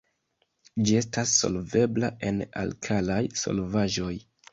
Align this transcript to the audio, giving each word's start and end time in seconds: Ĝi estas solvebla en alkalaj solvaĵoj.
Ĝi 0.87 0.95
estas 1.01 1.33
solvebla 1.41 2.09
en 2.29 2.39
alkalaj 2.63 3.19
solvaĵoj. 3.43 4.15